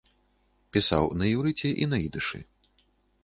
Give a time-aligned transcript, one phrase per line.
[0.77, 2.39] Пісаў на іўрыце і на ідышы.